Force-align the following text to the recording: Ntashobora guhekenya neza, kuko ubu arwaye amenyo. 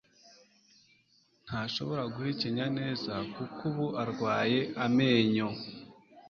Ntashobora 1.45 2.03
guhekenya 2.13 2.65
neza, 2.79 3.13
kuko 3.35 3.59
ubu 3.69 3.85
arwaye 4.03 4.59
amenyo. 4.85 5.47